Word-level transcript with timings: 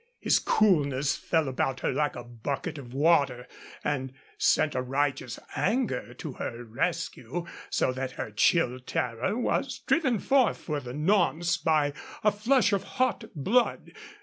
His 0.19 0.39
coolness 0.39 1.15
fell 1.15 1.47
about 1.47 1.81
her 1.81 1.91
like 1.91 2.15
a 2.15 2.23
bucket 2.23 2.79
of 2.79 2.91
water, 2.91 3.47
and 3.83 4.11
sent 4.39 4.73
a 4.73 4.81
righteous 4.81 5.37
anger 5.55 6.15
to 6.15 6.31
her 6.33 6.63
rescue, 6.65 7.45
so 7.69 7.91
that 7.93 8.13
her 8.13 8.31
chill 8.31 8.79
terror 8.79 9.37
was 9.37 9.77
driven 9.85 10.17
forth 10.17 10.57
for 10.57 10.79
the 10.79 10.95
nonce 10.95 11.55
by 11.55 11.93
a 12.23 12.31
flush 12.31 12.73
of 12.73 12.81
hot 12.97 13.25
blood. 13.35 13.91